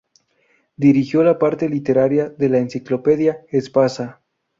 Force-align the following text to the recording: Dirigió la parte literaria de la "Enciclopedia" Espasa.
Dirigió 0.77 1.21
la 1.21 1.37
parte 1.37 1.69
literaria 1.69 2.27
de 2.27 2.49
la 2.49 2.57
"Enciclopedia" 2.57 3.45
Espasa. 3.51 4.19